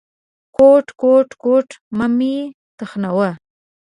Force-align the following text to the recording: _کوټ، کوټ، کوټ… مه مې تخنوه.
_کوټ، 0.57 0.85
کوټ، 1.01 1.29
کوټ… 1.41 1.67
مه 1.97 2.07
مې 2.17 2.35
تخنوه. 2.77 3.29